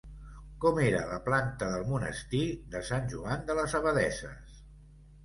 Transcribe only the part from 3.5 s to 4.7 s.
de les Abadesses?